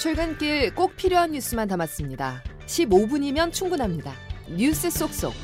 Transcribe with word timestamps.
출근길 0.00 0.74
꼭 0.74 0.96
필요한 0.96 1.32
뉴스만 1.32 1.68
담았습니다. 1.68 2.42
15분이면 2.64 3.52
충분합니다. 3.52 4.14
뉴스 4.48 4.88
속속. 4.88 5.34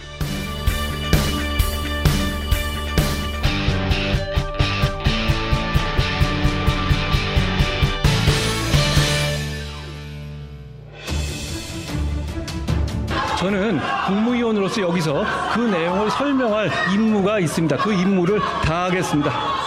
저는 13.39 13.79
국무위원으로서 14.07 14.81
여기서 14.81 15.27
그 15.53 15.61
내용을 15.61 16.11
설명할 16.11 16.71
임무가 16.95 17.41
있습니다. 17.41 17.77
그 17.77 17.93
임무를 17.93 18.41
다하겠습니다. 18.65 19.66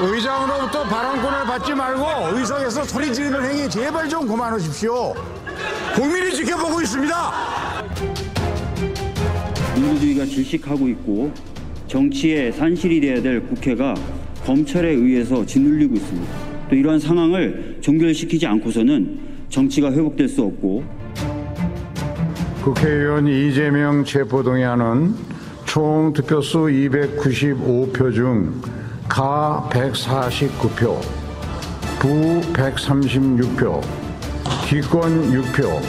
의장으로부터 0.00 0.82
발언권을 0.84 1.44
받지 1.44 1.74
말고 1.74 2.36
의석에서 2.36 2.84
소리 2.84 3.12
지르는 3.12 3.44
행위 3.44 3.68
제발 3.68 4.08
좀 4.08 4.26
그만하십시오. 4.26 5.14
국민이 5.94 6.32
지켜보고 6.34 6.80
있습니다. 6.80 7.32
민주주의가 9.76 10.24
질식하고 10.24 10.88
있고 10.88 11.32
정치의 11.86 12.52
산실이 12.52 13.00
돼야 13.00 13.22
될 13.22 13.46
국회가 13.46 13.94
검찰에 14.44 14.90
의해서 14.90 15.46
짓눌리고 15.46 15.94
있습니다. 15.94 16.32
또 16.68 16.74
이러한 16.74 16.98
상황을 16.98 17.78
종결시키지 17.80 18.46
않고서는 18.46 19.20
정치가 19.48 19.92
회복될 19.92 20.28
수 20.28 20.42
없고 20.42 20.84
국회의원 22.62 23.28
이재명 23.28 24.04
체포동의안은 24.04 25.14
총 25.66 26.12
득표수 26.12 26.58
295표 26.66 28.14
중 28.14 28.60
가 29.14 29.68
149표, 29.70 31.00
부 32.00 32.40
136표, 32.52 33.80
기권 34.68 35.30
6표, 35.30 35.80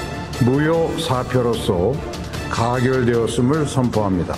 무효 0.46 0.96
4표로서 0.96 1.98
가결되었음을 2.52 3.66
선포합니다. 3.66 4.36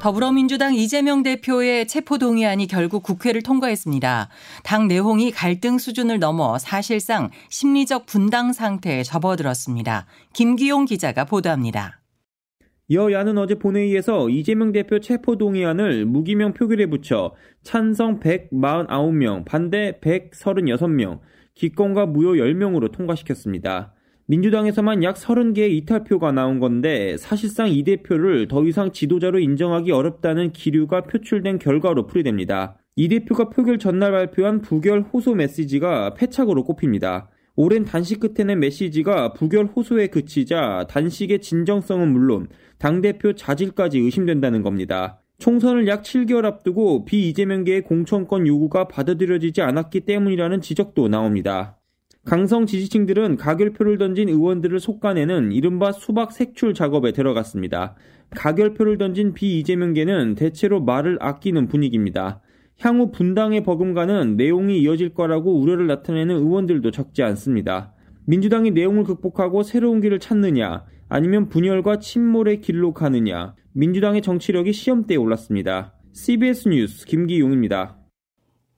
더불어민주당 0.00 0.74
이재명 0.74 1.22
대표의 1.22 1.86
체포동의안이 1.86 2.66
결국 2.66 3.04
국회를 3.04 3.44
통과했습니다. 3.44 4.30
당 4.64 4.88
내홍이 4.88 5.30
갈등 5.30 5.78
수준을 5.78 6.18
넘어 6.18 6.58
사실상 6.58 7.30
심리적 7.50 8.06
분당 8.06 8.52
상태에 8.52 9.04
접어들었습니다. 9.04 10.06
김기용 10.32 10.86
기자가 10.86 11.24
보도합니다. 11.24 11.97
여야는 12.90 13.36
어제 13.36 13.54
본회의에서 13.54 14.30
이재명 14.30 14.72
대표 14.72 14.98
체포동의안을 14.98 16.06
무기명 16.06 16.54
표결에 16.54 16.86
붙여 16.86 17.34
찬성 17.62 18.18
149명, 18.20 19.44
반대 19.44 19.98
136명, 20.00 21.20
기권과 21.54 22.06
무효 22.06 22.32
10명으로 22.34 22.90
통과시켰습니다. 22.90 23.92
민주당에서만 24.26 25.02
약 25.02 25.16
30개의 25.16 25.70
이탈표가 25.72 26.32
나온 26.32 26.60
건데 26.60 27.16
사실상 27.18 27.68
이 27.68 27.82
대표를 27.82 28.48
더 28.48 28.64
이상 28.64 28.92
지도자로 28.92 29.38
인정하기 29.38 29.90
어렵다는 29.90 30.52
기류가 30.52 31.02
표출된 31.02 31.58
결과로 31.58 32.06
풀이됩니다. 32.06 32.78
이 32.96 33.08
대표가 33.08 33.48
표결 33.50 33.78
전날 33.78 34.12
발표한 34.12 34.60
부결 34.60 35.00
호소 35.00 35.34
메시지가 35.34 36.14
패착으로 36.14 36.64
꼽힙니다. 36.64 37.30
오랜 37.60 37.84
단식 37.84 38.20
끝에 38.20 38.46
낸 38.46 38.60
메시지가 38.60 39.32
부결 39.32 39.64
호소에 39.64 40.06
그치자 40.06 40.86
단식의 40.88 41.40
진정성은 41.40 42.06
물론 42.12 42.46
당대표 42.78 43.32
자질까지 43.32 43.98
의심된다는 43.98 44.62
겁니다. 44.62 45.20
총선을 45.38 45.88
약 45.88 46.04
7개월 46.04 46.44
앞두고 46.44 47.04
비이재명계의 47.04 47.82
공천권 47.82 48.46
요구가 48.46 48.86
받아들여지지 48.86 49.60
않았기 49.62 50.02
때문이라는 50.02 50.60
지적도 50.60 51.08
나옵니다. 51.08 51.80
강성 52.24 52.64
지지층들은 52.64 53.36
가결표를 53.36 53.98
던진 53.98 54.28
의원들을 54.28 54.78
속가내는 54.78 55.50
이른바 55.50 55.90
수박 55.90 56.30
색출 56.30 56.74
작업에 56.74 57.10
들어갔습니다. 57.10 57.96
가결표를 58.36 58.98
던진 58.98 59.34
비이재명계는 59.34 60.36
대체로 60.36 60.80
말을 60.80 61.18
아끼는 61.20 61.66
분위기입니다. 61.66 62.40
향후 62.80 63.10
분당의 63.10 63.64
버금가는 63.64 64.36
내용이 64.36 64.78
이어질 64.80 65.14
거라고 65.14 65.60
우려를 65.60 65.86
나타내는 65.88 66.36
의원들도 66.36 66.90
적지 66.92 67.22
않습니다. 67.22 67.92
민주당이 68.26 68.70
내용을 68.70 69.04
극복하고 69.04 69.62
새로운 69.62 70.00
길을 70.00 70.20
찾느냐, 70.20 70.84
아니면 71.08 71.48
분열과 71.48 71.98
침몰의 71.98 72.60
길로 72.60 72.94
가느냐, 72.94 73.54
민주당의 73.72 74.22
정치력이 74.22 74.72
시험대에 74.72 75.16
올랐습니다. 75.16 75.94
CBS 76.12 76.68
뉴스 76.68 77.06
김기용입니다. 77.06 77.96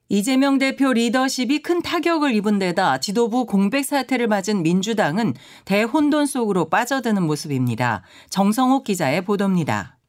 이재명 0.08 0.58
대표 0.58 0.92
리더십이 0.92 1.62
큰 1.62 1.82
타격을 1.82 2.34
입은 2.34 2.58
데다 2.58 2.98
지도부 2.98 3.46
공백 3.46 3.84
사태를 3.84 4.26
맞은 4.26 4.62
민주당은 4.64 5.34
대혼돈 5.66 6.26
속으로 6.26 6.68
빠져드는 6.68 7.22
모습입니다. 7.22 8.02
정성욱 8.28 8.82
기자의 8.82 9.24
보도입니다. 9.24 9.99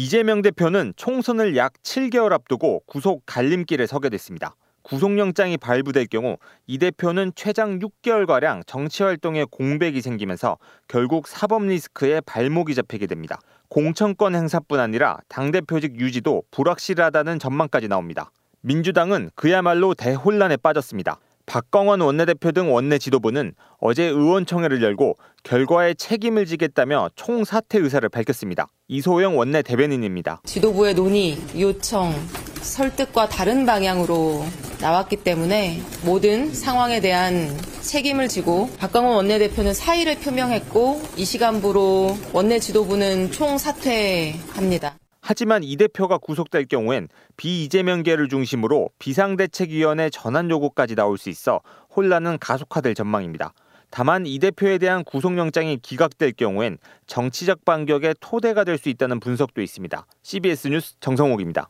이재명 0.00 0.42
대표는 0.42 0.92
총선을 0.94 1.56
약 1.56 1.72
7개월 1.82 2.30
앞두고 2.30 2.84
구속 2.86 3.24
갈림길에 3.26 3.84
서게 3.88 4.08
됐습니다. 4.10 4.54
구속영장이 4.82 5.56
발부될 5.56 6.06
경우 6.06 6.36
이 6.68 6.78
대표는 6.78 7.32
최장 7.34 7.80
6개월가량 7.80 8.64
정치활동에 8.64 9.46
공백이 9.50 10.00
생기면서 10.00 10.58
결국 10.86 11.26
사법 11.26 11.64
리스크에 11.64 12.20
발목이 12.20 12.76
잡히게 12.76 13.08
됩니다. 13.08 13.40
공천권 13.70 14.36
행사뿐 14.36 14.78
아니라 14.78 15.18
당대표직 15.26 15.98
유지도 15.98 16.44
불확실하다는 16.52 17.40
전망까지 17.40 17.88
나옵니다. 17.88 18.30
민주당은 18.60 19.30
그야말로 19.34 19.94
대혼란에 19.94 20.58
빠졌습니다. 20.58 21.18
박광원 21.48 22.02
원내대표 22.02 22.52
등 22.52 22.72
원내 22.72 22.98
지도부는 22.98 23.54
어제 23.80 24.04
의원총회를 24.04 24.82
열고 24.82 25.16
결과에 25.42 25.94
책임을 25.94 26.44
지겠다며 26.44 27.08
총사퇴 27.16 27.78
의사를 27.78 28.06
밝혔습니다. 28.08 28.68
이소영 28.88 29.36
원내 29.36 29.62
대변인입니다. 29.62 30.42
지도부의 30.44 30.94
논의, 30.94 31.38
요청, 31.58 32.12
설득과 32.60 33.28
다른 33.28 33.64
방향으로 33.64 34.44
나왔기 34.80 35.16
때문에 35.16 35.80
모든 36.04 36.52
상황에 36.52 37.00
대한 37.00 37.56
책임을 37.80 38.28
지고 38.28 38.68
박광원 38.78 39.16
원내대표는 39.16 39.72
사의를 39.72 40.16
표명했고 40.20 41.00
이 41.16 41.24
시간부로 41.24 42.16
원내 42.32 42.58
지도부는 42.58 43.32
총사퇴합니다. 43.32 44.98
하지만 45.30 45.62
이 45.62 45.76
대표가 45.76 46.16
구속될 46.16 46.68
경우엔 46.68 47.08
비이재명계를 47.36 48.30
중심으로 48.30 48.88
비상대책위원회 48.98 50.08
전환 50.08 50.48
요구까지 50.48 50.94
나올 50.94 51.18
수 51.18 51.28
있어 51.28 51.60
혼란은 51.94 52.38
가속화될 52.38 52.94
전망입니다. 52.94 53.52
다만 53.90 54.24
이 54.24 54.38
대표에 54.38 54.78
대한 54.78 55.04
구속영장이 55.04 55.80
기각될 55.82 56.32
경우엔 56.32 56.78
정치적 57.06 57.66
반격의 57.66 58.14
토대가 58.20 58.64
될 58.64 58.78
수 58.78 58.88
있다는 58.88 59.20
분석도 59.20 59.60
있습니다. 59.60 60.06
CBS 60.22 60.68
뉴스 60.68 60.94
정성옥입니다. 61.00 61.68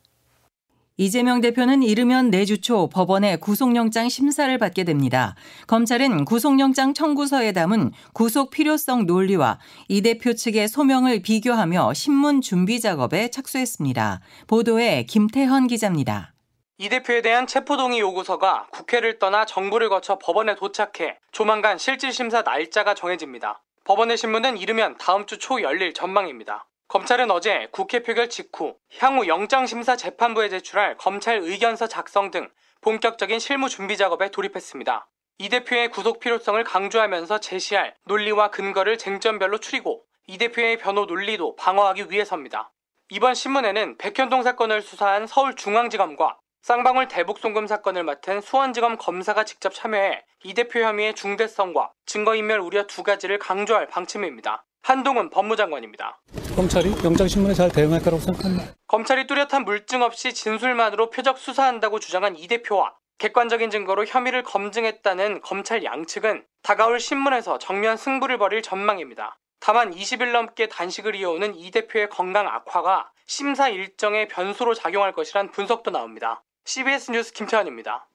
이재명 1.01 1.41
대표는 1.41 1.85
이르면 1.85 2.31
내주 2.31 2.61
초 2.61 2.89
법원의 2.89 3.39
구속영장 3.39 4.09
심사를 4.09 4.59
받게 4.59 4.83
됩니다. 4.83 5.37
검찰은 5.69 6.25
구속영장 6.25 6.93
청구서에 6.93 7.53
담은 7.53 7.93
구속 8.13 8.51
필요성 8.51 9.07
논리와 9.07 9.61
이 9.87 10.03
대표 10.03 10.35
측의 10.35 10.67
소명을 10.67 11.23
비교하며 11.23 11.95
신문 11.95 12.41
준비 12.41 12.81
작업에 12.81 13.31
착수했습니다. 13.31 14.21
보도에 14.49 15.05
김태헌 15.05 15.69
기자입니다. 15.69 16.33
이 16.79 16.89
대표에 16.89 17.23
대한 17.23 17.47
체포동의 17.47 18.01
요구서가 18.01 18.67
국회를 18.73 19.21
떠나 19.21 19.45
정부를 19.45 19.89
거쳐 19.91 20.19
법원에 20.19 20.57
도착해 20.57 21.19
조만간 21.31 21.79
실질심사 21.79 22.43
날짜가 22.43 22.95
정해집니다. 22.95 23.63
법원의 23.85 24.17
신문은 24.17 24.57
이르면 24.59 24.97
다음 24.99 25.27
주 25.27 25.39
초 25.39 25.63
열릴 25.63 25.95
전망입니다. 25.95 26.67
검찰은 26.89 27.31
어제 27.31 27.69
국회 27.71 28.03
표결 28.03 28.31
직후 28.31 28.75
향후 28.99 29.29
영장심사 29.29 29.97
재판부에 29.97 30.49
제출할 30.49 30.97
검찰 30.97 31.37
의견서 31.37 31.87
작성 31.87 32.31
등 32.31 32.49
본격적인 32.81 33.39
실무 33.41 33.69
준비 33.69 33.99
작업에 33.99 34.31
돌입했습니다. 34.31 35.07
이 35.37 35.51
대표의 35.51 35.91
구속 35.91 36.19
필요성을 36.19 36.65
강조하면서 36.65 37.41
제시할 37.41 37.95
논리와 38.07 38.51
근거를 38.51 38.97
쟁점별로 38.97 39.59
추리고 39.59 40.03
이 40.27 40.39
대표의 40.39 40.79
변호 40.79 41.05
논리도 41.05 41.57
방어하기 41.57 42.07
위해서입니다. 42.09 42.73
이번 43.11 43.35
신문에는 43.35 43.99
백현동 43.99 44.43
사건을 44.43 44.81
수사한 44.81 45.27
서울중앙지검과 45.27 46.39
쌍방울 46.63 47.09
대북송금 47.09 47.67
사건을 47.67 48.03
맡은 48.03 48.41
수원지검 48.41 48.97
검사가 48.97 49.45
직접 49.45 49.75
참여해 49.75 50.25
이 50.45 50.55
대표 50.55 50.81
혐의의 50.81 51.15
중대성과 51.15 51.93
증거인멸 52.07 52.61
우려 52.61 52.87
두 52.87 53.03
가지를 53.03 53.39
강조할 53.39 53.89
방침입니다. 53.89 54.65
한동훈 54.83 55.31
법무장관입니다. 55.31 56.21
검찰이 56.57 56.91
영장신문에 57.05 57.55
잘 57.55 57.71
대응할 57.71 58.01
거라고 58.01 58.21
생각합니다. 58.21 58.75
검찰이 58.87 59.27
뚜렷한 59.27 59.65
물증 59.65 60.03
없이 60.03 60.33
진술만으로 60.33 61.11
표적 61.11 61.39
수사한다고 61.39 62.01
주장한 62.01 62.37
이 62.37 62.49
대표와 62.49 62.95
객관적인 63.19 63.71
증거로 63.71 64.07
혐의를 64.07 64.43
검증했다는 64.45 65.43
검찰 65.43 65.85
양측은 65.85 66.45
다가올 66.63 67.01
신문에서 67.01 67.59
정면 67.59 67.97
승부를 67.97 68.39
벌일 68.39 68.63
전망입니다. 68.63 69.39
다만 69.61 69.93
20일 69.93 70.31
넘게 70.31 70.69
단식을 70.69 71.17
이어오는 71.17 71.57
이 71.57 71.71
대표의 71.71 72.09
건강 72.09 72.47
악화가 72.47 73.11
심사 73.27 73.69
일정의 73.69 74.29
변수로 74.29 74.75
작용할 74.75 75.13
것이란 75.13 75.51
분석도 75.51 75.91
나옵니다. 75.91 76.43
CBS 76.65 77.11
뉴스 77.11 77.33
김태환입니다. 77.33 78.09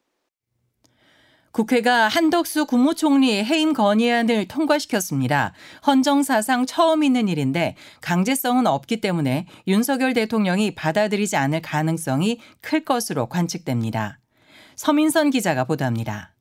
국회가 1.54 2.08
한덕수 2.08 2.66
국무총리 2.66 3.44
해임 3.44 3.74
건의안을 3.74 4.48
통과시켰습니다. 4.48 5.54
헌정사상 5.86 6.66
처음 6.66 7.04
있는 7.04 7.28
일인데 7.28 7.76
강제성은 8.02 8.66
없기 8.66 9.02
때문에 9.02 9.46
윤석열 9.68 10.16
대통령이 10.16 10.74
받아들이지 10.74 11.36
않을 11.36 11.62
가능성이 11.62 12.40
클 12.60 12.84
것으로 12.84 13.28
관측됩니다. 13.28 14.20
서민선 14.76 15.30
기자가 15.30 15.66
보도합니다. 15.66 16.34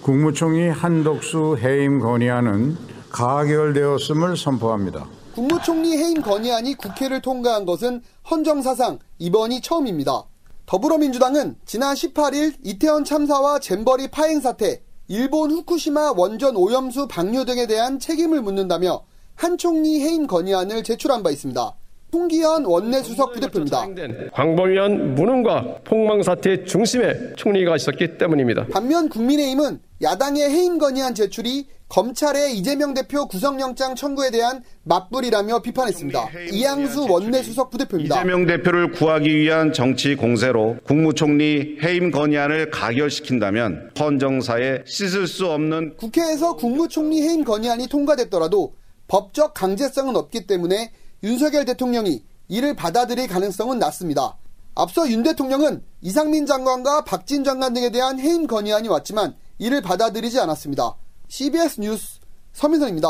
국무총리 0.00 0.70
한덕수 0.70 1.58
해임 1.60 2.00
건의안은 2.00 2.78
가결되었음을 3.10 4.38
선포합니다. 4.38 5.06
국무총리 5.34 5.94
해임 5.98 6.22
건의안이 6.22 6.76
국회를 6.76 7.20
통과한 7.20 7.66
것은 7.66 8.00
헌정사상 8.30 8.98
이번이 9.18 9.60
처음입니다. 9.60 10.24
더불어민주당은 10.66 11.54
지난 11.64 11.94
18일 11.94 12.54
이태원 12.64 13.04
참사와 13.04 13.60
잼버리 13.60 14.08
파행 14.08 14.40
사태, 14.40 14.82
일본 15.06 15.52
후쿠시마 15.52 16.14
원전 16.16 16.56
오염수 16.56 17.06
방류 17.06 17.44
등에 17.44 17.68
대한 17.68 18.00
책임을 18.00 18.42
묻는다며 18.42 19.04
한 19.36 19.56
총리 19.56 20.00
해임 20.00 20.26
건의안을 20.26 20.82
제출한 20.82 21.22
바 21.22 21.30
있습니다. 21.30 21.76
홍기현 22.12 22.64
원내 22.64 23.02
수석 23.02 23.32
부대표입니다. 23.34 23.86
광범위한 24.32 25.14
무능과 25.14 25.80
폭망 25.84 26.22
사태 26.22 26.64
중심에 26.64 27.34
총리가 27.36 27.76
있었기 27.76 28.18
때문입니다. 28.18 28.66
반면 28.72 29.08
국민의힘은 29.08 29.80
야당의 30.02 30.50
해임 30.50 30.78
건의안 30.78 31.14
제출이 31.14 31.66
검찰의 31.88 32.56
이재명 32.58 32.94
대표 32.94 33.26
구속영장 33.26 33.94
청구에 33.94 34.30
대한 34.30 34.62
맞불이라며 34.82 35.62
비판했습니다. 35.62 36.28
이양수 36.52 37.06
원내 37.08 37.42
수석 37.42 37.70
부대표입니다. 37.70 38.16
이재명 38.16 38.46
대표를 38.46 38.92
구하기 38.92 39.34
위한 39.34 39.72
정치 39.72 40.16
공세로 40.16 40.78
국무총리 40.84 41.78
해임 41.82 42.10
건의안을 42.10 42.70
가결시킨다면 42.70 43.92
헌정사에 43.98 44.82
씻을 44.84 45.26
수 45.26 45.46
없는 45.46 45.96
국회에서 45.96 46.56
국무총리 46.56 47.22
해임 47.22 47.44
건의안이 47.44 47.88
통과됐더라도 47.88 48.74
법적 49.08 49.54
강제성은 49.54 50.16
없기 50.16 50.46
때문에 50.46 50.92
윤석열 51.22 51.64
대통령이 51.64 52.24
이를 52.48 52.74
받아들일 52.74 53.28
가능성은 53.28 53.78
낮습니다. 53.78 54.36
앞서 54.74 55.08
윤 55.10 55.22
대통령은 55.22 55.82
이상민 56.02 56.46
장관과 56.46 57.04
박진 57.04 57.44
장관 57.44 57.72
등에 57.72 57.90
대한 57.90 58.18
해임 58.18 58.46
건의안이 58.46 58.88
왔지만 58.88 59.34
이를 59.58 59.80
받아들이지 59.80 60.38
않았습니다. 60.40 60.96
CBS 61.28 61.80
뉴스 61.80 62.20
서민선입니다. 62.52 63.08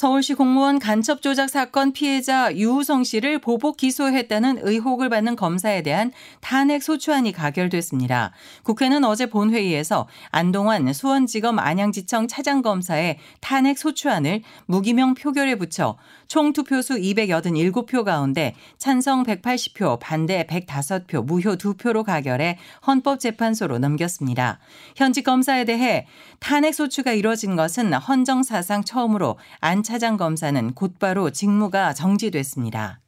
서울시 0.00 0.32
공무원 0.32 0.78
간첩 0.78 1.20
조작 1.20 1.50
사건 1.50 1.92
피해자 1.92 2.56
유우성 2.56 3.04
씨를 3.04 3.38
보복 3.38 3.76
기소했다는 3.76 4.60
의혹을 4.62 5.10
받는 5.10 5.36
검사에 5.36 5.82
대한 5.82 6.10
탄핵 6.40 6.82
소추안이 6.82 7.32
가결됐습니다. 7.32 8.32
국회는 8.62 9.04
어제 9.04 9.26
본회의에서 9.26 10.08
안동환 10.30 10.90
수원지검 10.90 11.58
안양지청 11.58 12.28
차장검사의 12.28 13.18
탄핵 13.42 13.76
소추안을 13.76 14.40
무기명 14.64 15.12
표결에 15.12 15.56
붙여 15.56 15.98
총 16.28 16.54
투표수 16.54 16.94
287표 16.94 18.02
가운데 18.02 18.54
찬성 18.78 19.24
180표, 19.24 19.98
반대 20.00 20.46
105표, 20.48 21.26
무효 21.26 21.56
2표로 21.56 22.04
가결해 22.04 22.56
헌법재판소로 22.86 23.78
넘겼습니다. 23.80 24.60
현직 24.96 25.24
검사에 25.24 25.66
대해 25.66 26.06
탄핵 26.38 26.72
소추가 26.72 27.12
이뤄진 27.12 27.54
것은 27.54 27.92
헌정사상 27.92 28.84
처음으로 28.84 29.38
안 29.58 29.82
차장 29.90 30.16
검사는 30.16 30.72
곧바로 30.74 31.30
직무가 31.30 31.92
정지됐습니다. 31.92 33.00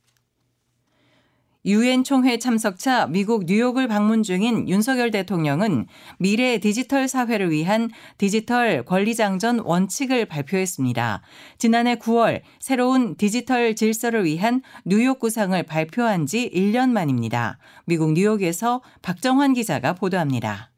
유엔 1.65 2.03
총회 2.03 2.41
참석차 2.41 3.07
미국 3.07 3.45
뉴욕을 3.45 3.87
방문 3.87 4.25
중인 4.25 4.69
윤석열 4.69 5.13
대통령은 5.13 5.87
미래 6.19 6.59
디지털 6.59 7.07
사회를 7.07 7.53
위한 7.53 7.89
디지털 8.19 8.85
권리장전 8.85 9.61
원칙을 9.61 10.27
발표했습니다. 10.27 11.23
지난해 11.57 11.95
9월 11.95 12.41
새로운 12.59 13.15
디지털 13.15 13.77
질서를 13.77 14.25
위한 14.25 14.61
뉴욕 14.85 15.21
구상을 15.21 15.63
발표한 15.63 16.27
지 16.27 16.51
1년 16.53 16.91
만입니다. 16.91 17.59
미국 17.85 18.15
뉴욕에서 18.15 18.83
박정환 19.03 19.53
기자가 19.53 19.93
보도합니다. 19.93 20.72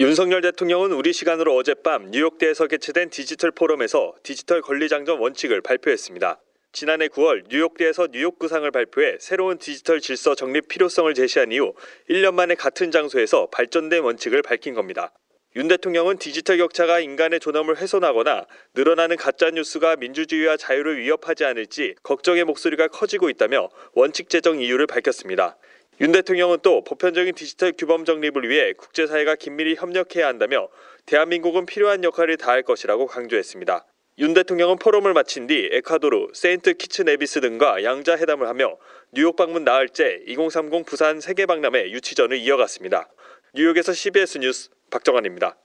윤석열 0.00 0.40
대통령은 0.40 0.90
우리 0.90 1.12
시간으로 1.12 1.54
어젯밤 1.54 2.10
뉴욕대에서 2.10 2.66
개최된 2.66 3.10
디지털 3.10 3.52
포럼에서 3.52 4.12
디지털 4.24 4.60
권리장전 4.60 5.20
원칙을 5.20 5.60
발표했습니다. 5.60 6.40
지난해 6.72 7.06
9월 7.06 7.44
뉴욕대에서 7.48 8.08
뉴욕 8.10 8.36
구상을 8.36 8.68
발표해 8.72 9.18
새로운 9.20 9.58
디지털 9.58 10.00
질서 10.00 10.34
정립 10.34 10.66
필요성을 10.66 11.14
제시한 11.14 11.52
이후 11.52 11.74
1년 12.10 12.34
만에 12.34 12.56
같은 12.56 12.90
장소에서 12.90 13.46
발전된 13.52 14.02
원칙을 14.02 14.42
밝힌 14.42 14.74
겁니다. 14.74 15.12
윤 15.54 15.68
대통령은 15.68 16.18
디지털 16.18 16.56
격차가 16.56 16.98
인간의 16.98 17.38
존엄을 17.38 17.76
훼손하거나 17.76 18.46
늘어나는 18.74 19.16
가짜 19.16 19.50
뉴스가 19.50 19.94
민주주의와 19.94 20.56
자유를 20.56 20.98
위협하지 20.98 21.44
않을지 21.44 21.94
걱정의 22.02 22.42
목소리가 22.42 22.88
커지고 22.88 23.30
있다며 23.30 23.68
원칙 23.92 24.28
제정 24.28 24.60
이유를 24.60 24.88
밝혔습니다. 24.88 25.56
윤 26.00 26.10
대통령은 26.10 26.58
또 26.62 26.82
보편적인 26.82 27.34
디지털 27.34 27.72
규범 27.72 28.04
정립을 28.04 28.48
위해 28.48 28.72
국제사회가 28.72 29.36
긴밀히 29.36 29.76
협력해야 29.76 30.26
한다며 30.26 30.68
대한민국은 31.06 31.66
필요한 31.66 32.02
역할을 32.02 32.36
다할 32.36 32.62
것이라고 32.62 33.06
강조했습니다. 33.06 33.86
윤 34.18 34.34
대통령은 34.34 34.78
포럼을 34.78 35.12
마친 35.12 35.46
뒤 35.46 35.68
에콰도르, 35.70 36.28
세인트 36.34 36.74
키츠 36.74 37.02
네비스 37.02 37.40
등과 37.40 37.84
양자 37.84 38.16
회담을 38.16 38.48
하며 38.48 38.76
뉴욕 39.12 39.36
방문 39.36 39.64
나흘째 39.64 40.22
2030 40.26 40.84
부산 40.84 41.20
세계 41.20 41.46
박람회 41.46 41.90
유치전을 41.90 42.38
이어갔습니다. 42.38 43.08
뉴욕에서 43.54 43.92
CBS 43.92 44.38
뉴스 44.38 44.70
박정환입니다. 44.90 45.56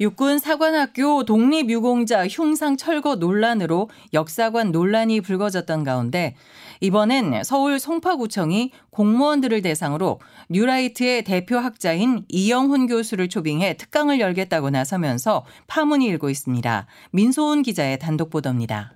육군 0.00 0.38
사관학교 0.38 1.24
독립유공자 1.24 2.26
흉상 2.26 2.76
철거 2.76 3.16
논란으로 3.16 3.88
역사관 4.12 4.72
논란이 4.72 5.20
불거졌던 5.20 5.84
가운데 5.84 6.34
이번엔 6.82 7.44
서울 7.44 7.78
송파구청이 7.78 8.72
공무원들을 8.90 9.62
대상으로 9.62 10.18
뉴라이트의 10.50 11.22
대표 11.22 11.56
학자인 11.56 12.24
이영훈 12.28 12.88
교수를 12.88 13.28
초빙해 13.28 13.76
특강을 13.76 14.18
열겠다고 14.18 14.70
나서면서 14.70 15.44
파문이 15.68 16.04
일고 16.06 16.28
있습니다. 16.28 16.86
민소은 17.12 17.62
기자의 17.62 18.00
단독 18.00 18.30
보도입니다. 18.30 18.94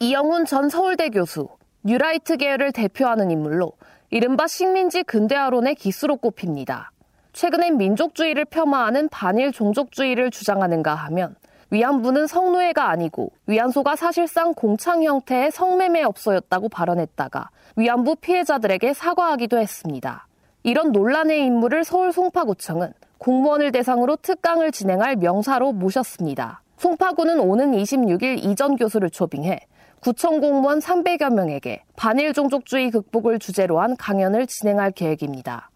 이영훈 0.00 0.46
전 0.46 0.68
서울대 0.68 1.10
교수, 1.10 1.46
뉴라이트 1.84 2.36
계열을 2.38 2.72
대표하는 2.72 3.30
인물로 3.30 3.74
이른바 4.10 4.48
식민지 4.48 5.04
근대화론의 5.04 5.76
기수로 5.76 6.16
꼽힙니다. 6.16 6.90
최근엔 7.34 7.76
민족주의를 7.76 8.46
폄하하는 8.46 9.10
반일 9.10 9.52
종족주의를 9.52 10.32
주장하는가 10.32 10.92
하면 10.96 11.36
위안부는 11.74 12.28
성노예가 12.28 12.88
아니고 12.88 13.32
위안소가 13.48 13.96
사실상 13.96 14.54
공창 14.54 15.02
형태의 15.02 15.50
성매매업소였다고 15.50 16.68
발언했다가 16.68 17.50
위안부 17.74 18.14
피해자들에게 18.20 18.94
사과하기도 18.94 19.58
했습니다. 19.58 20.28
이런 20.62 20.92
논란의 20.92 21.44
인물을 21.44 21.82
서울 21.82 22.12
송파구청은 22.12 22.92
공무원을 23.18 23.72
대상으로 23.72 24.14
특강을 24.16 24.70
진행할 24.70 25.16
명사로 25.16 25.72
모셨습니다. 25.72 26.62
송파구는 26.76 27.40
오는 27.40 27.72
26일 27.72 28.44
이전 28.44 28.76
교수를 28.76 29.10
초빙해 29.10 29.58
구청 29.98 30.40
공무원 30.40 30.78
300여 30.78 31.34
명에게 31.34 31.82
반일 31.96 32.32
종족주의 32.34 32.92
극복을 32.92 33.40
주제로 33.40 33.80
한 33.80 33.96
강연을 33.96 34.46
진행할 34.46 34.92
계획입니다. 34.92 35.70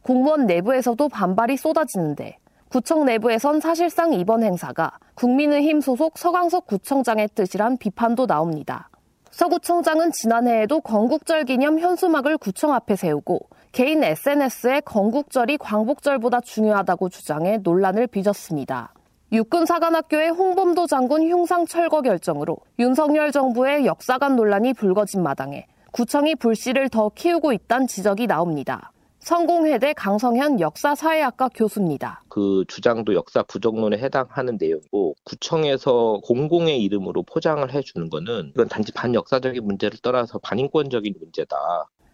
공무원 0.00 0.46
내부에서도 0.46 1.06
반발이 1.10 1.58
쏟아지는데 1.58 2.38
구청 2.74 3.04
내부에선 3.04 3.60
사실상 3.60 4.12
이번 4.14 4.42
행사가 4.42 4.98
국민의힘 5.14 5.80
소속 5.80 6.18
서강석 6.18 6.66
구청장의 6.66 7.28
뜻이란 7.32 7.76
비판도 7.76 8.26
나옵니다. 8.26 8.90
서 9.30 9.46
구청장은 9.46 10.10
지난해에도 10.10 10.80
건국절 10.80 11.44
기념 11.44 11.78
현수막을 11.78 12.36
구청 12.36 12.74
앞에 12.74 12.96
세우고 12.96 13.38
개인 13.70 14.02
SNS에 14.02 14.80
건국절이 14.80 15.58
광복절보다 15.58 16.40
중요하다고 16.40 17.10
주장해 17.10 17.58
논란을 17.58 18.08
빚었습니다. 18.08 18.92
육군사관학교의 19.30 20.30
홍범도 20.30 20.88
장군 20.88 21.30
흉상 21.30 21.66
철거 21.66 22.02
결정으로 22.02 22.56
윤석열 22.80 23.30
정부의 23.30 23.86
역사관 23.86 24.34
논란이 24.34 24.74
불거진 24.74 25.22
마당에 25.22 25.66
구청이 25.92 26.34
불씨를 26.34 26.88
더 26.88 27.08
키우고 27.10 27.52
있다는 27.52 27.86
지적이 27.86 28.26
나옵니다. 28.26 28.90
성공회대 29.24 29.94
강성현 29.94 30.60
역사사회학과 30.60 31.48
교수입니다. 31.48 32.22
그 32.28 32.62
주장도 32.68 33.14
역사 33.14 33.42
부정론에 33.42 33.96
해당하는 33.96 34.58
내용이고 34.60 35.14
구청에서 35.24 36.20
공공의 36.22 36.82
이름으로 36.82 37.22
포장을 37.22 37.72
해주는 37.72 38.10
거는 38.10 38.50
이건 38.54 38.68
단지 38.68 38.92
반역사적인 38.92 39.64
문제를 39.64 39.98
떠나서 40.02 40.40
반인권적인 40.40 41.14
문제다. 41.18 41.56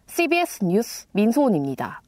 CBS 0.07 0.63
뉴스 0.63 1.07
민소은입니다. 1.11 2.01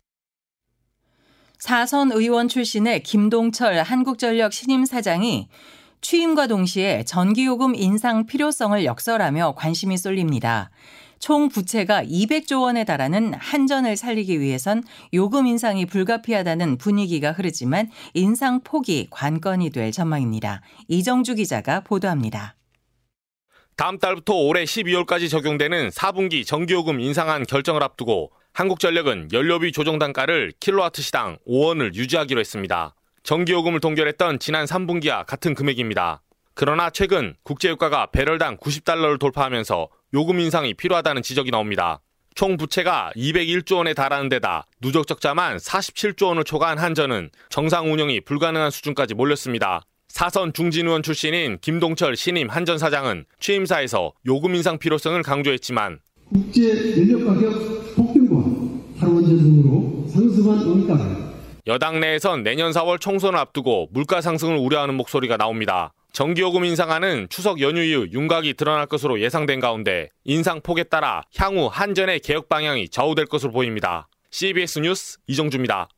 사선 1.59 2.13
의원 2.13 2.47
출신의 2.47 3.03
김동철 3.03 3.79
한국전력 3.79 4.53
신임 4.53 4.85
사장이 4.85 5.49
취임과 5.99 6.47
동시에 6.47 7.03
전기요금 7.03 7.75
인상 7.75 8.25
필요성을 8.25 8.85
역설하며 8.85 9.55
관심이 9.57 9.97
쏠립니다. 9.97 10.71
총 11.23 11.47
부채가 11.47 12.03
200조 12.03 12.63
원에 12.63 12.83
달하는 12.83 13.33
한전을 13.35 13.95
살리기 13.95 14.41
위해선 14.41 14.83
요금 15.13 15.47
인상이 15.47 15.85
불가피하다는 15.85 16.77
분위기가 16.77 17.31
흐르지만 17.31 17.89
인상 18.13 18.59
폭이 18.61 19.07
관건이 19.09 19.69
될 19.69 19.93
전망입니다. 19.93 20.61
이정주 20.89 21.35
기자가 21.35 21.79
보도합니다. 21.79 22.57
다음 23.77 23.99
달부터 23.99 24.33
올해 24.33 24.65
12월까지 24.65 25.29
적용되는 25.29 25.91
4분기 25.91 26.45
전기요금 26.45 26.99
인상안 26.99 27.43
결정을 27.43 27.81
앞두고 27.83 28.33
한국전력은 28.51 29.29
연료비 29.31 29.71
조정 29.71 29.99
단가를 29.99 30.51
킬로와트 30.59 31.01
시당 31.01 31.37
5원을 31.47 31.95
유지하기로 31.95 32.41
했습니다. 32.41 32.95
전기요금을 33.23 33.79
동결했던 33.79 34.39
지난 34.39 34.65
3분기와 34.65 35.25
같은 35.25 35.53
금액입니다. 35.53 36.21
그러나 36.55 36.91
최근 36.91 37.35
국제유가가 37.43 38.07
배럴당 38.11 38.57
90달러를 38.57 39.19
돌파하면서 39.19 39.89
요금 40.13 40.39
인상이 40.39 40.75
필요하다는 40.75 41.23
지적이 41.23 41.49
나옵니다. 41.51 41.99
총 42.35 42.57
부채가 42.57 43.11
201조 43.15 43.77
원에 43.77 43.93
달하는 43.93 44.29
데다 44.29 44.65
누적 44.79 45.07
적자만 45.07 45.57
47조 45.57 46.27
원을 46.27 46.43
초과한 46.43 46.77
한전은 46.77 47.29
정상 47.49 47.91
운영이 47.91 48.21
불가능한 48.21 48.69
수준까지 48.69 49.15
몰렸습니다. 49.15 49.81
사선 50.09 50.53
중진 50.53 50.85
의원 50.85 51.01
출신인 51.01 51.57
김동철 51.59 52.15
신임 52.15 52.49
한전 52.49 52.77
사장은 52.77 53.25
취임사에서 53.39 54.13
요금 54.27 54.53
인상 54.53 54.77
필요성을 54.77 55.21
강조했지만 55.23 55.99
국제 56.29 56.69
연료 56.99 57.25
가격 57.25 57.95
폭등과 57.95 58.99
탈원전 58.99 59.37
등으로 59.37 60.07
상승한 60.07 60.67
원가가 60.67 61.33
여당 61.65 61.99
내에선 61.99 62.43
내년 62.43 62.71
4월 62.71 62.99
총선을 62.99 63.39
앞두고 63.39 63.87
물가 63.91 64.21
상승을 64.21 64.57
우려하는 64.57 64.95
목소리가 64.95 65.37
나옵니다. 65.37 65.93
전기요금 66.13 66.63
인상안은 66.63 67.25
추석 67.29 67.59
연휴 67.59 67.81
이후 67.81 68.07
윤곽이 68.11 68.53
드러날 68.53 68.85
것으로 68.85 69.19
예상된 69.19 69.59
가운데 69.59 70.09
인상 70.23 70.61
폭에 70.61 70.83
따라 70.83 71.23
향후 71.35 71.67
한전의 71.71 72.19
개혁 72.19 72.49
방향이 72.49 72.89
좌우될 72.89 73.25
것으로 73.25 73.51
보입니다. 73.51 74.07
CBS 74.29 74.77
뉴스 74.77 75.17
이정주입니다. 75.25 75.89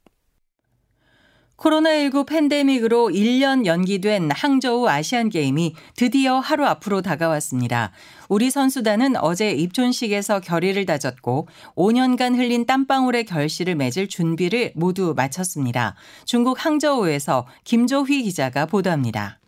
코로나19 1.58 2.28
팬데믹으로 2.28 3.10
1년 3.10 3.66
연기된 3.66 4.32
항저우 4.32 4.88
아시안 4.88 5.28
게임이 5.28 5.76
드디어 5.98 6.40
하루 6.40 6.66
앞으로 6.66 7.02
다가왔습니다. 7.02 7.92
우리 8.30 8.50
선수단은 8.50 9.18
어제 9.18 9.52
입촌식에서 9.52 10.40
결의를 10.40 10.86
다졌고 10.86 11.50
5년간 11.76 12.38
흘린 12.38 12.66
땀방울의 12.66 13.26
결실을 13.26 13.76
맺을 13.76 14.08
준비를 14.08 14.72
모두 14.76 15.14
마쳤습니다. 15.14 15.96
중국 16.24 16.64
항저우에서 16.64 17.48
김조휘 17.66 18.24
기자가 18.24 18.66
보도합니다. 18.66 19.40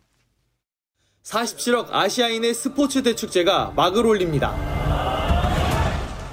47억 1.28 1.88
아시아인의 1.90 2.54
스포츠 2.54 3.02
대축제가 3.02 3.74
막을 3.76 4.06
올립니다. 4.06 4.56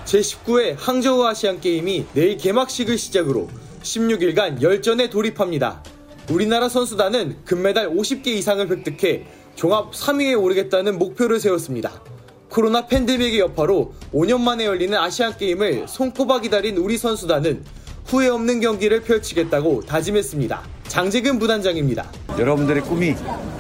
제19회 0.05 0.75
항저우 0.77 1.25
아시안게임이 1.25 2.05
내일 2.13 2.37
개막식을 2.37 2.97
시작으로 2.97 3.49
16일간 3.81 4.61
열전에 4.61 5.09
돌입합니다. 5.09 5.83
우리나라 6.29 6.69
선수단은 6.69 7.43
금메달 7.43 7.89
50개 7.89 8.27
이상을 8.27 8.69
획득해 8.69 9.25
종합 9.55 9.91
3위에 9.91 10.41
오르겠다는 10.41 10.97
목표를 10.97 11.41
세웠습니다. 11.41 12.01
코로나 12.49 12.87
팬데믹의 12.87 13.39
여파로 13.39 13.93
5년 14.13 14.39
만에 14.39 14.65
열리는 14.65 14.97
아시안게임을 14.97 15.89
손꼽아 15.89 16.39
기다린 16.39 16.77
우리 16.77 16.97
선수단은 16.97 17.65
후회 18.05 18.29
없는 18.29 18.61
경기를 18.61 19.01
펼치겠다고 19.01 19.81
다짐했습니다. 19.81 20.74
장재근 20.95 21.39
부단장입니다. 21.39 22.09
여러분들의 22.39 22.81
꿈이 22.83 23.15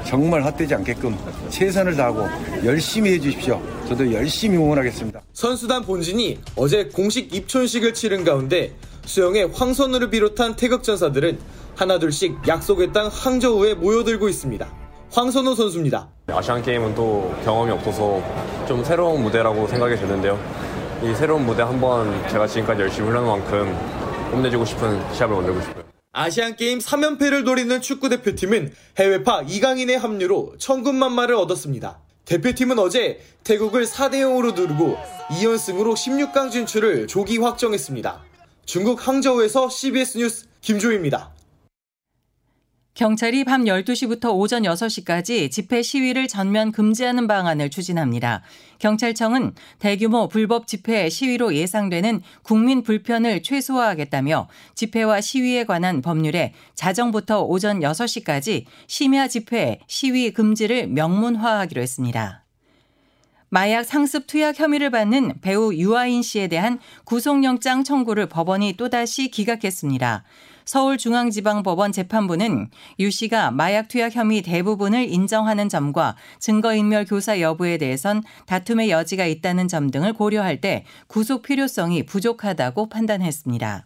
정말 0.05 0.41
헛되지 0.41 0.73
않게끔 0.75 1.17
최선을 1.49 1.97
다하고 1.97 2.29
열심히 2.63 3.11
해주십시오. 3.11 3.61
저도 3.89 4.09
열심히 4.13 4.55
응원하겠습니다. 4.55 5.19
선수단 5.33 5.81
본진이 5.81 6.39
어제 6.55 6.85
공식 6.85 7.35
입촌식을 7.35 7.93
치른 7.93 8.23
가운데 8.23 8.73
수영의 9.03 9.49
황선우를 9.53 10.11
비롯한 10.11 10.55
태극전사들은 10.55 11.37
하나둘씩 11.75 12.47
약속의 12.47 12.93
땅 12.93 13.09
항저우에 13.11 13.73
모여들고 13.73 14.29
있습니다. 14.29 14.65
황선우 15.11 15.55
선수입니다. 15.55 16.07
아시안 16.27 16.61
게임은 16.61 16.95
또 16.95 17.35
경험이 17.43 17.71
없어서 17.71 18.23
좀 18.65 18.81
새로운 18.81 19.21
무대라고 19.23 19.67
생각이 19.67 19.97
드는데요. 19.97 20.39
이 21.03 21.13
새로운 21.13 21.45
무대 21.45 21.63
한번 21.63 22.13
제가 22.29 22.47
지금까지 22.47 22.83
열심히 22.83 23.09
훈련한 23.09 23.29
만큼 23.29 23.77
뽐내주고 24.31 24.63
싶은 24.63 25.13
시합을 25.13 25.35
만들고 25.35 25.59
싶어요. 25.59 25.84
아시안게임 26.17 26.79
3연패를 26.79 27.43
노리는 27.43 27.81
축구대표팀은 27.81 28.73
해외파 28.97 29.43
이강인의 29.49 29.97
합류로 29.97 30.55
천군만마를 30.57 31.35
얻었습니다. 31.35 31.99
대표팀은 32.23 32.79
어제 32.79 33.19
태국을 33.43 33.85
4대0으로 33.85 34.55
누르고 34.55 34.97
2연승으로 35.31 35.93
16강 35.93 36.51
진출을 36.51 37.07
조기 37.07 37.37
확정했습니다. 37.37 38.23
중국 38.65 39.05
항저우에서 39.05 39.69
CBS 39.69 40.17
뉴스 40.17 40.45
김조입니다. 40.61 41.34
경찰이 42.95 43.43
밤 43.43 43.65
12시부터 43.65 44.33
오전 44.33 44.63
6시까지 44.63 45.51
집회 45.51 45.81
시위를 45.81 46.29
전면 46.29 46.71
금지하는 46.71 47.27
방안을 47.27 47.69
추진합니다. 47.69 48.41
경찰청은 48.79 49.53
대규모 49.79 50.29
불법 50.29 50.65
집회 50.65 51.09
시위로 51.09 51.55
예상되는 51.55 52.21
국민 52.41 52.83
불편을 52.83 53.43
최소화하겠다며 53.43 54.47
집회와 54.75 55.19
시위에 55.19 55.65
관한 55.65 56.01
법률에 56.01 56.53
자정부터 56.73 57.43
오전 57.43 57.81
6시까지 57.81 58.63
심야 58.87 59.27
집회 59.27 59.81
시위 59.87 60.31
금지를 60.31 60.87
명문화하기로 60.87 61.81
했습니다. 61.81 62.45
마약 63.49 63.83
상습 63.83 64.25
투약 64.25 64.57
혐의를 64.57 64.89
받는 64.89 65.41
배우 65.41 65.73
유아인 65.73 66.21
씨에 66.21 66.47
대한 66.47 66.79
구속영장 67.03 67.83
청구를 67.83 68.27
법원이 68.27 68.73
또다시 68.77 69.29
기각했습니다. 69.29 70.23
서울중앙지방법원 70.65 71.91
재판부는 71.91 72.69
유 72.99 73.11
씨가 73.11 73.51
마약 73.51 73.87
투약 73.87 74.15
혐의 74.15 74.41
대부분을 74.41 75.11
인정하는 75.11 75.69
점과 75.69 76.15
증거인멸 76.39 77.05
교사 77.05 77.39
여부에 77.39 77.77
대해선 77.77 78.23
다툼의 78.45 78.89
여지가 78.89 79.25
있다는 79.25 79.67
점 79.67 79.89
등을 79.89 80.13
고려할 80.13 80.61
때 80.61 80.85
구속 81.07 81.43
필요성이 81.43 82.03
부족하다고 82.05 82.89
판단했습니다. 82.89 83.85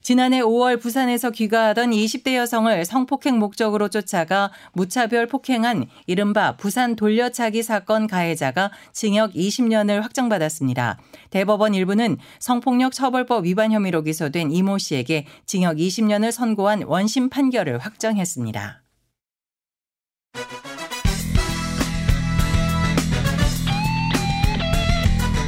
지난해 0.00 0.40
5월 0.40 0.80
부산에서 0.80 1.30
귀가하던 1.30 1.90
20대 1.90 2.34
여성을 2.34 2.84
성폭행 2.84 3.38
목적으로 3.38 3.88
쫓아가 3.88 4.50
무차별 4.72 5.26
폭행한 5.26 5.86
이른바 6.06 6.56
부산 6.56 6.96
돌려차기 6.96 7.62
사건 7.62 8.06
가해자가 8.06 8.70
징역 8.92 9.32
20년을 9.34 10.00
확정받았습니다. 10.00 10.98
대법원 11.30 11.74
일부는 11.74 12.16
성폭력 12.38 12.92
처벌법 12.92 13.44
위반 13.44 13.72
혐의로 13.72 14.02
기소된 14.02 14.50
이모 14.50 14.78
씨에게 14.78 15.26
징역 15.46 15.76
20년을 15.76 16.32
선고한 16.32 16.84
원심 16.84 17.28
판결을 17.28 17.78
확정했습니다. 17.78 18.82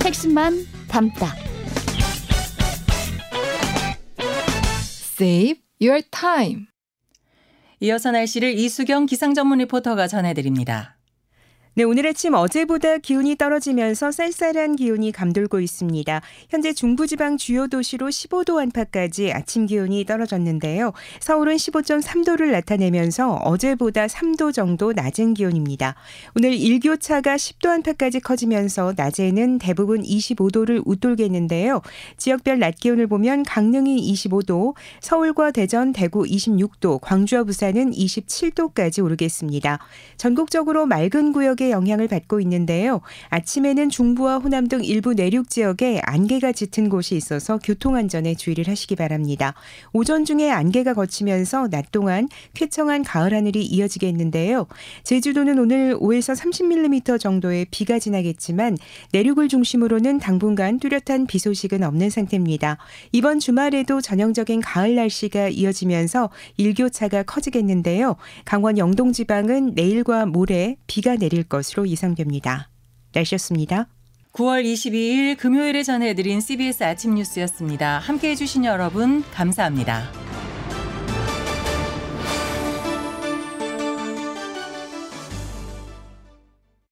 핵심만 0.05 0.67
담다. 0.89 1.50
Save 5.21 5.61
your 5.83 6.03
time. 6.11 6.69
이어서 7.81 8.11
날씨를 8.11 8.59
이수경 8.59 9.05
기상 9.05 9.35
전문 9.35 9.59
리포터가 9.59 10.09
전해드립니다. 10.09 11.00
네, 11.81 11.85
오늘 11.85 12.07
아침 12.07 12.35
어제보다 12.35 12.99
기온이 12.99 13.37
떨어지면서 13.37 14.13
쌀쌀한 14.13 14.77
기온이 14.77 15.13
감돌고 15.13 15.61
있습니다. 15.61 16.21
현재 16.51 16.75
중부지방 16.75 17.39
주요 17.39 17.69
도시로 17.69 18.09
15도 18.09 18.61
안팎까지 18.61 19.33
아침 19.33 19.65
기온이 19.65 20.05
떨어졌는데요. 20.05 20.93
서울은 21.21 21.57
15.3도를 21.57 22.51
나타내면서 22.51 23.37
어제보다 23.37 24.09
3도 24.09 24.53
정도 24.53 24.93
낮은 24.93 25.33
기온입니다. 25.33 25.95
오늘 26.37 26.53
일교차가 26.53 27.37
10도 27.37 27.71
안팎까지 27.71 28.21
커지면서 28.21 28.93
낮에는 28.95 29.59
대부분 29.59 30.03
25도를 30.03 30.83
웃돌겠는데요. 30.85 31.81
지역별 32.19 32.59
낮 32.59 32.77
기온을 32.77 33.07
보면 33.07 33.43
강릉이 33.45 34.13
25도, 34.13 34.75
서울과 35.01 35.53
대전, 35.53 35.95
대구 35.95 36.25
26도, 36.25 37.01
광주와 37.01 37.45
부산은 37.45 37.93
27도까지 37.93 39.03
오르겠습니다. 39.03 39.79
전국적으로 40.19 40.85
맑은 40.85 41.33
구역 41.33 41.61
영향을 41.71 42.09
받고 42.09 42.41
있는데요. 42.41 43.01
아침에는 43.29 43.89
중부와 43.89 44.39
호남 44.39 44.69
등 44.69 44.85
일부 44.85 45.15
내륙 45.15 45.49
지역에 45.49 46.01
안개가 46.05 46.53
짙은 46.53 46.89
곳이 46.89 47.17
있어서 47.17 47.59
교통 47.63 47.97
안전에 47.97 48.35
주의를 48.35 48.69
하시기 48.69 48.97
바랍니다. 48.97 49.55
오전 49.93 50.25
중에 50.25 50.51
안개가 50.51 50.95
거치면서 50.95 51.69
낮 51.69 51.91
동안 51.93 52.29
쾌청한 52.55 53.05
가을 53.05 53.35
하늘이 53.35 53.65
이어지겠는데요. 53.65 54.67
제주도는 55.05 55.59
오늘 55.59 55.97
5에서 55.99 56.37
30mm 56.37 57.19
정도의 57.19 57.67
비가 57.71 57.99
지나겠지만 57.99 58.77
내륙을 59.13 59.49
중심으로는 59.49 60.19
당분간 60.19 60.79
뚜렷한 60.79 61.27
비 61.27 61.39
소식은 61.39 61.83
없는 61.83 62.11
상태입니다. 62.11 62.79
이번 63.13 63.39
주말에도 63.39 64.01
전형적인 64.01 64.61
가을 64.61 64.95
날씨가 64.95 65.49
이어지면서 65.49 66.31
일교차가 66.57 67.23
커지겠는데요. 67.23 68.17
강원 68.45 68.79
영동 68.79 69.13
지방은 69.13 69.73
내일과 69.75 70.27
모레 70.27 70.77
비가 70.87 71.17
내릴 71.17 71.45
것으로 71.51 71.87
예상됩니다. 71.87 72.71
날씨였습니다. 73.13 73.89
9월 74.33 74.65
22일 74.65 75.37
금요일에 75.37 75.83
전해드린 75.83 76.41
CBS 76.41 76.85
아침 76.85 77.15
뉴스였습니다. 77.15 77.99
함께 77.99 78.31
해주신 78.31 78.65
여러분 78.65 79.23
감사합니다. 79.33 80.30